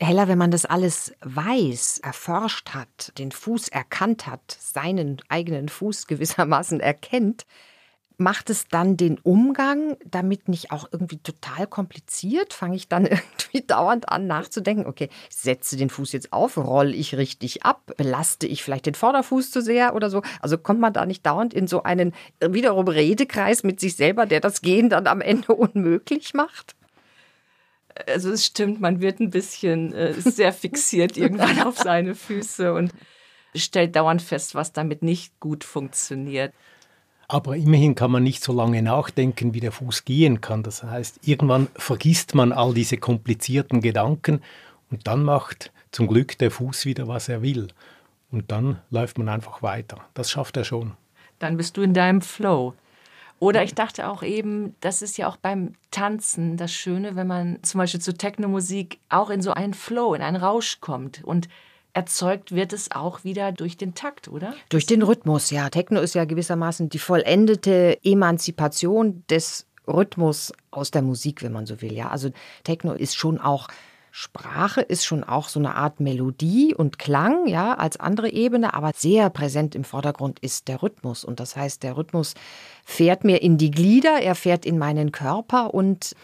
[0.00, 6.06] Hella, wenn man das alles weiß, erforscht hat, den Fuß erkannt hat, seinen eigenen Fuß
[6.06, 7.46] gewissermaßen erkennt,
[8.16, 12.52] macht es dann den Umgang damit nicht auch irgendwie total kompliziert?
[12.52, 17.16] Fange ich dann irgendwie dauernd an nachzudenken, okay, setze den Fuß jetzt auf, roll ich
[17.16, 20.22] richtig ab, belaste ich vielleicht den Vorderfuß zu sehr oder so?
[20.40, 24.40] Also kommt man da nicht dauernd in so einen wiederum Redekreis mit sich selber, der
[24.40, 26.77] das Gehen dann am Ende unmöglich macht?
[28.06, 32.92] Also es stimmt, man wird ein bisschen äh, sehr fixiert irgendwann auf seine Füße und
[33.54, 36.52] stellt dauernd fest, was damit nicht gut funktioniert.
[37.30, 40.62] Aber immerhin kann man nicht so lange nachdenken, wie der Fuß gehen kann.
[40.62, 44.42] Das heißt, irgendwann vergisst man all diese komplizierten Gedanken
[44.90, 47.68] und dann macht zum Glück der Fuß wieder, was er will.
[48.30, 50.00] Und dann läuft man einfach weiter.
[50.14, 50.92] Das schafft er schon.
[51.38, 52.74] Dann bist du in deinem Flow.
[53.40, 57.58] Oder ich dachte auch eben, das ist ja auch beim Tanzen das Schöne, wenn man
[57.62, 61.22] zum Beispiel zu Technomusik auch in so einen Flow, in einen Rausch kommt.
[61.22, 61.48] Und
[61.92, 64.54] erzeugt wird es auch wieder durch den Takt, oder?
[64.68, 65.68] Durch den Rhythmus, ja.
[65.70, 71.80] Techno ist ja gewissermaßen die vollendete Emanzipation des Rhythmus aus der Musik, wenn man so
[71.80, 71.92] will.
[71.92, 72.30] Ja, also
[72.64, 73.68] Techno ist schon auch
[74.20, 78.90] Sprache ist schon auch so eine Art Melodie und Klang, ja, als andere Ebene, aber
[78.92, 81.24] sehr präsent im Vordergrund ist der Rhythmus.
[81.24, 82.34] Und das heißt, der Rhythmus
[82.84, 86.16] fährt mir in die Glieder, er fährt in meinen Körper und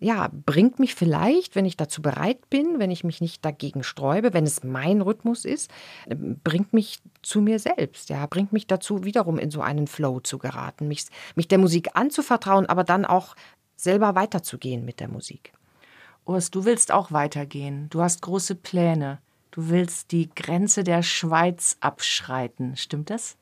[0.00, 4.32] ja, bringt mich vielleicht, wenn ich dazu bereit bin, wenn ich mich nicht dagegen sträube,
[4.32, 5.70] wenn es mein Rhythmus ist,
[6.08, 10.38] bringt mich zu mir selbst, ja, bringt mich dazu, wiederum in so einen Flow zu
[10.38, 13.36] geraten, mich, mich der Musik anzuvertrauen, aber dann auch
[13.76, 15.52] selber weiterzugehen mit der Musik.
[16.24, 17.88] Urs, du willst auch weitergehen.
[17.90, 19.18] Du hast große Pläne.
[19.50, 22.76] Du willst die Grenze der Schweiz abschreiten.
[22.76, 23.36] Stimmt das?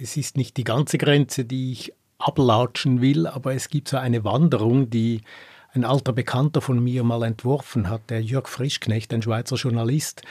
[0.00, 4.24] Es ist nicht die ganze Grenze, die ich ablatschen will, aber es gibt so eine
[4.24, 5.22] Wanderung, die
[5.72, 10.22] ein alter Bekannter von mir mal entworfen hat, der Jörg Frischknecht, ein Schweizer Journalist,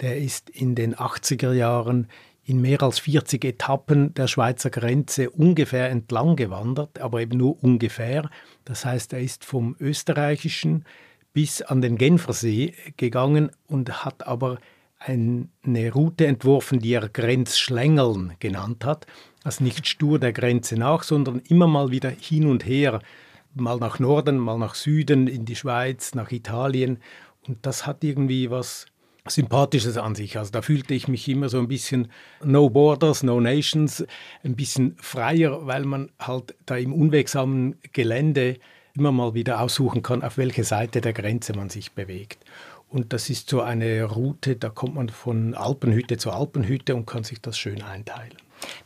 [0.00, 2.08] der ist in den 80er Jahren
[2.44, 8.28] in mehr als 40 Etappen der Schweizer Grenze ungefähr entlang gewandert, aber eben nur ungefähr.
[8.64, 10.84] Das heißt, er ist vom österreichischen
[11.32, 14.58] bis an den Genfersee gegangen und hat aber
[14.98, 19.06] eine Route entworfen, die er Grenzschlängeln genannt hat.
[19.42, 23.00] Also nicht stur der Grenze nach, sondern immer mal wieder hin und her
[23.54, 26.98] mal nach Norden, mal nach Süden, in die Schweiz, nach Italien.
[27.46, 28.86] Und das hat irgendwie was
[29.28, 30.38] Sympathisches an sich.
[30.38, 32.08] Also da fühlte ich mich immer so ein bisschen
[32.42, 34.04] No Borders, No Nations,
[34.42, 38.58] ein bisschen freier, weil man halt da im unwegsamen Gelände
[38.94, 42.44] immer mal wieder aussuchen kann, auf welche Seite der Grenze man sich bewegt.
[42.88, 47.24] Und das ist so eine Route, da kommt man von Alpenhütte zu Alpenhütte und kann
[47.24, 48.36] sich das schön einteilen.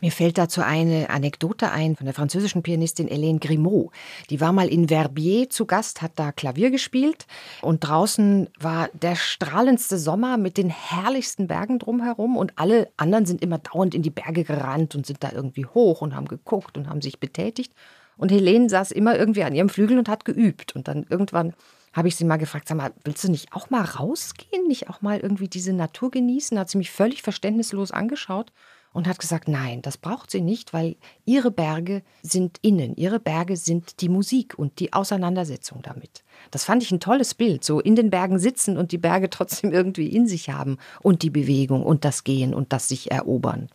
[0.01, 3.91] Mir fällt dazu eine Anekdote ein von der französischen Pianistin Hélène Grimaud.
[4.31, 7.27] Die war mal in Verbier zu Gast, hat da Klavier gespielt
[7.63, 13.43] und draußen war der strahlendste Sommer mit den herrlichsten Bergen drumherum und alle anderen sind
[13.43, 16.89] immer dauernd in die Berge gerannt und sind da irgendwie hoch und haben geguckt und
[16.89, 17.73] haben sich betätigt.
[18.17, 20.75] Und Helene saß immer irgendwie an ihrem Flügel und hat geübt.
[20.75, 21.55] Und dann irgendwann
[21.93, 25.03] habe ich sie mal gefragt, sag mal, willst du nicht auch mal rausgehen, nicht auch
[25.03, 26.59] mal irgendwie diese Natur genießen?
[26.59, 28.53] Hat sie mich völlig verständnislos angeschaut
[28.97, 33.59] und hat gesagt, nein, das braucht sie nicht, weil ihre Berge sind innen, ihre Berge
[33.59, 36.25] sind die Musik und die Auseinandersetzung damit.
[36.51, 39.71] Das fand ich ein tolles Bild, so in den Bergen sitzen und die Berge trotzdem
[39.71, 43.69] irgendwie in sich haben und die Bewegung und das Gehen und das sich erobern.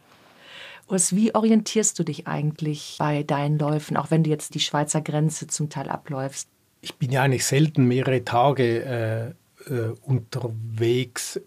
[0.92, 5.02] Urs, wie orientierst du dich eigentlich bei deinen Läufen, auch wenn du jetzt die Schweizer
[5.02, 6.50] Grenze zum Teil abläufst?
[6.82, 9.36] Ich bin ja eigentlich selten mehrere Tage
[9.68, 11.40] äh, äh, unterwegs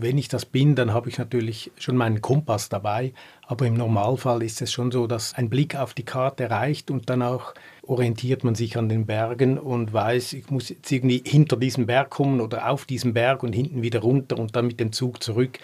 [0.00, 3.12] wenn ich das bin, dann habe ich natürlich schon meinen Kompass dabei.
[3.46, 7.10] Aber im Normalfall ist es schon so, dass ein Blick auf die Karte reicht und
[7.10, 11.56] dann auch orientiert man sich an den Bergen und weiß, ich muss jetzt irgendwie hinter
[11.56, 14.92] diesem Berg kommen oder auf diesem Berg und hinten wieder runter und dann mit dem
[14.92, 15.58] Zug zurück.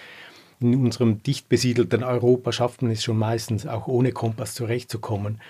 [0.61, 5.41] In unserem dicht besiedelten Europa schafft man es schon meistens auch ohne Kompass zurechtzukommen.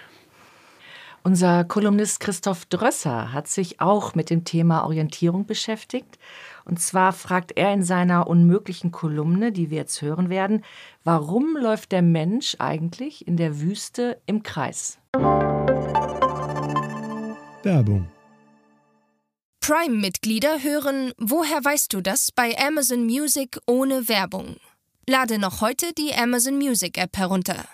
[1.24, 6.18] Unser Kolumnist Christoph Drösser hat sich auch mit dem Thema Orientierung beschäftigt
[6.68, 10.64] und zwar fragt er in seiner unmöglichen Kolumne, die wir jetzt hören werden,
[11.02, 14.98] warum läuft der Mensch eigentlich in der Wüste im Kreis?
[17.62, 18.08] Werbung.
[19.60, 24.56] Prime-Mitglieder hören Woher weißt du das bei Amazon Music ohne Werbung.
[25.10, 27.64] Lade noch heute die Amazon Music App herunter.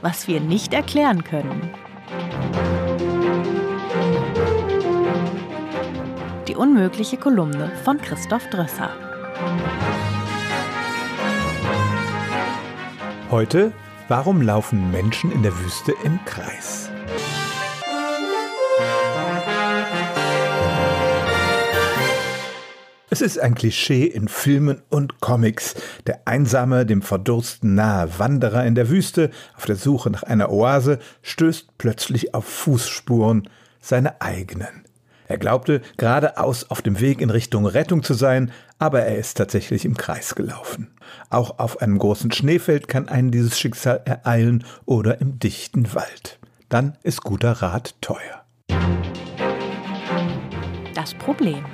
[0.00, 1.74] was wir nicht erklären können.
[6.46, 8.90] Die unmögliche Kolumne von Christoph Drösser.
[13.32, 13.72] Heute
[14.08, 16.92] Warum laufen Menschen in der Wüste im Kreis?
[23.16, 25.74] Es ist ein Klischee in Filmen und Comics.
[26.06, 30.98] Der einsame, dem Verdursten nahe Wanderer in der Wüste auf der Suche nach einer Oase
[31.22, 33.48] stößt plötzlich auf Fußspuren,
[33.80, 34.84] seine eigenen.
[35.28, 39.86] Er glaubte, geradeaus auf dem Weg in Richtung Rettung zu sein, aber er ist tatsächlich
[39.86, 40.90] im Kreis gelaufen.
[41.30, 46.38] Auch auf einem großen Schneefeld kann einen dieses Schicksal ereilen oder im dichten Wald.
[46.68, 48.44] Dann ist guter Rat teuer.
[50.94, 51.64] Das Problem.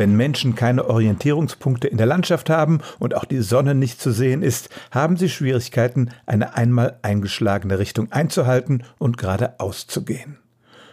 [0.00, 4.42] Wenn Menschen keine Orientierungspunkte in der Landschaft haben und auch die Sonne nicht zu sehen
[4.42, 10.38] ist, haben sie Schwierigkeiten, eine einmal eingeschlagene Richtung einzuhalten und geradeaus zu gehen.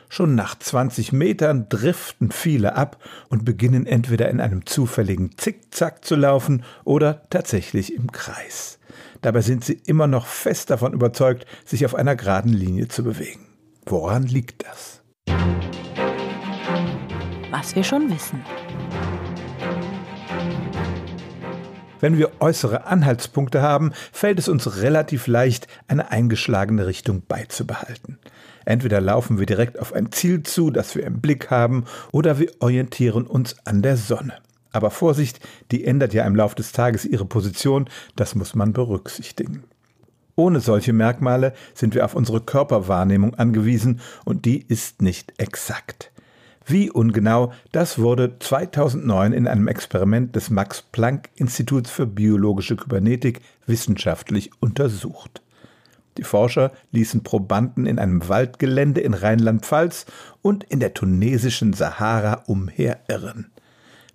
[0.09, 6.17] Schon nach 20 Metern driften viele ab und beginnen entweder in einem zufälligen Zickzack zu
[6.17, 8.77] laufen oder tatsächlich im Kreis.
[9.21, 13.47] Dabei sind sie immer noch fest davon überzeugt, sich auf einer geraden Linie zu bewegen.
[13.85, 15.01] Woran liegt das?
[17.49, 18.43] Was wir schon wissen.
[21.99, 28.19] Wenn wir äußere Anhaltspunkte haben, fällt es uns relativ leicht, eine eingeschlagene Richtung beizubehalten.
[28.65, 32.51] Entweder laufen wir direkt auf ein Ziel zu, das wir im Blick haben, oder wir
[32.59, 34.33] orientieren uns an der Sonne.
[34.71, 35.39] Aber Vorsicht,
[35.71, 39.63] die ändert ja im Laufe des Tages ihre Position, das muss man berücksichtigen.
[40.35, 46.11] Ohne solche Merkmale sind wir auf unsere Körperwahrnehmung angewiesen und die ist nicht exakt.
[46.69, 53.39] Wie ungenau, das wurde 2009 in einem Experiment des Max Planck Instituts für biologische Kybernetik
[53.65, 55.41] wissenschaftlich untersucht.
[56.17, 60.07] Die Forscher ließen Probanden in einem Waldgelände in Rheinland-Pfalz
[60.41, 63.49] und in der tunesischen Sahara umherirren.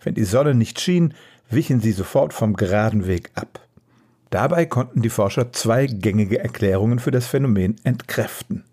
[0.02, 1.14] Wenn die Sonne nicht schien,
[1.48, 3.66] wichen sie sofort vom geraden Weg ab.
[4.32, 8.64] Dabei konnten die Forscher zwei gängige Erklärungen für das Phänomen entkräften.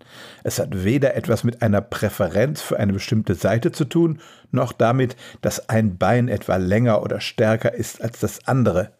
[0.42, 4.20] Es hat weder etwas mit einer Präferenz für eine bestimmte Seite zu tun,
[4.52, 8.92] noch damit, dass ein Bein etwa länger oder stärker ist als das andere.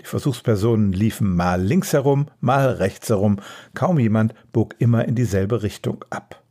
[0.00, 3.36] Die Versuchspersonen liefen mal links herum, mal rechts herum,
[3.74, 6.42] kaum jemand bog immer in dieselbe Richtung ab.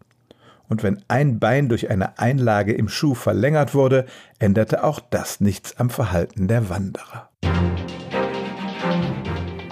[0.70, 4.06] Und wenn ein Bein durch eine Einlage im Schuh verlängert wurde,
[4.40, 7.30] änderte auch das nichts am Verhalten der Wanderer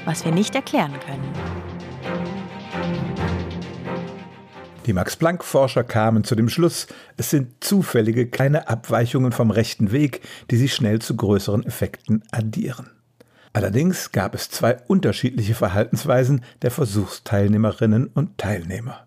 [0.06, 1.34] was wir nicht erklären können.
[4.86, 6.86] Die Max-Planck-Forscher kamen zu dem Schluss,
[7.18, 12.92] es sind zufällige kleine Abweichungen vom rechten Weg, die sich schnell zu größeren Effekten addieren.
[13.52, 19.05] Allerdings gab es zwei unterschiedliche Verhaltensweisen der Versuchsteilnehmerinnen und Teilnehmer.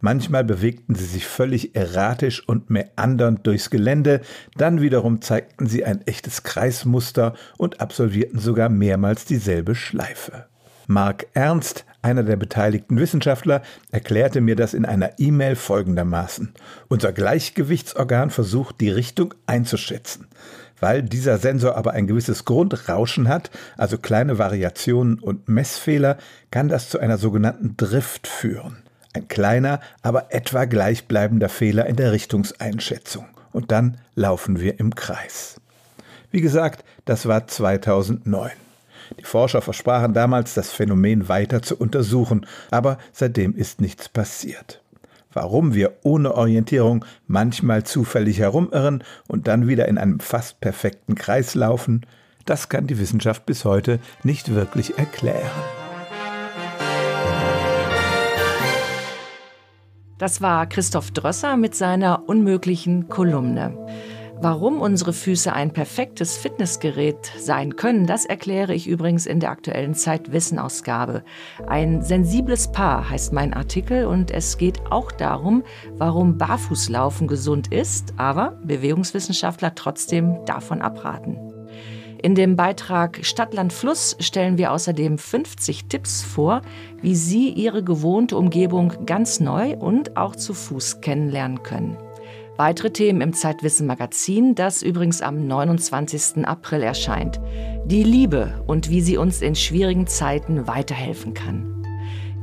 [0.00, 4.22] Manchmal bewegten sie sich völlig erratisch und meandernd durchs Gelände,
[4.56, 10.46] dann wiederum zeigten sie ein echtes Kreismuster und absolvierten sogar mehrmals dieselbe Schleife.
[10.86, 16.52] Mark Ernst, einer der beteiligten Wissenschaftler, erklärte mir das in einer E-Mail folgendermaßen.
[16.88, 20.26] Unser Gleichgewichtsorgan versucht, die Richtung einzuschätzen.
[20.80, 26.16] Weil dieser Sensor aber ein gewisses Grundrauschen hat, also kleine Variationen und Messfehler,
[26.50, 28.78] kann das zu einer sogenannten Drift führen.
[29.12, 33.26] Ein kleiner, aber etwa gleichbleibender Fehler in der Richtungseinschätzung.
[33.52, 35.60] Und dann laufen wir im Kreis.
[36.30, 38.52] Wie gesagt, das war 2009.
[39.18, 44.80] Die Forscher versprachen damals, das Phänomen weiter zu untersuchen, aber seitdem ist nichts passiert.
[45.32, 51.54] Warum wir ohne Orientierung manchmal zufällig herumirren und dann wieder in einem fast perfekten Kreis
[51.54, 52.06] laufen,
[52.46, 55.79] das kann die Wissenschaft bis heute nicht wirklich erklären.
[60.20, 63.74] Das war Christoph Drösser mit seiner unmöglichen Kolumne.
[64.42, 69.94] Warum unsere Füße ein perfektes Fitnessgerät sein können, das erkläre ich übrigens in der aktuellen
[69.94, 71.24] Zeitwissen-Ausgabe.
[71.66, 75.62] Ein sensibles Paar heißt mein Artikel und es geht auch darum,
[75.94, 81.49] warum Barfußlaufen gesund ist, aber Bewegungswissenschaftler trotzdem davon abraten.
[82.22, 86.60] In dem Beitrag Stadtland Fluss stellen wir außerdem 50 Tipps vor,
[87.00, 91.96] wie Sie Ihre gewohnte Umgebung ganz neu und auch zu Fuß kennenlernen können.
[92.58, 96.44] Weitere Themen im Zeitwissen Magazin, das übrigens am 29.
[96.46, 97.40] April erscheint.
[97.86, 101.86] Die Liebe und wie sie uns in schwierigen Zeiten weiterhelfen kann.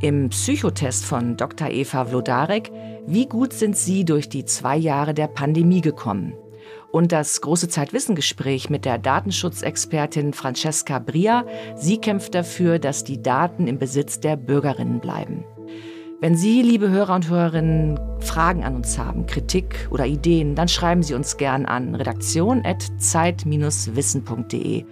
[0.01, 1.69] Im Psychotest von Dr.
[1.69, 2.71] Eva Vlodarek,
[3.05, 6.33] wie gut sind Sie durch die zwei Jahre der Pandemie gekommen?
[6.97, 11.45] Und das große Zeitwissengespräch mit der Datenschutzexpertin Francesca Bria.
[11.75, 15.45] Sie kämpft dafür, dass die Daten im Besitz der Bürgerinnen bleiben.
[16.21, 21.03] Wenn Sie, liebe Hörer und Hörerinnen, Fragen an uns haben, Kritik oder Ideen, dann schreiben
[21.03, 24.85] Sie uns gern an redaktion.zeit-wissen.de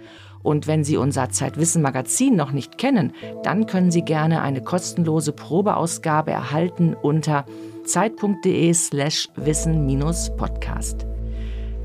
[0.44, 5.32] Und wenn Sie unser Zeitwissen Magazin noch nicht kennen, dann können Sie gerne eine kostenlose
[5.32, 7.46] Probeausgabe erhalten unter
[7.84, 11.15] zeit.de/slash wissen-podcast.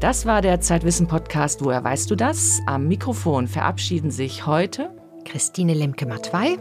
[0.02, 1.64] Das war der Zeitwissen Podcast.
[1.64, 2.60] Woher weißt du das?
[2.66, 4.90] Am Mikrofon verabschieden sich heute
[5.26, 6.58] Christine Lemke-Matwei,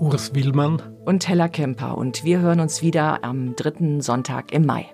[0.00, 1.96] Urs Willmann und Hella Kemper.
[1.96, 4.86] Und wir hören uns wieder am dritten Sonntag im Mai.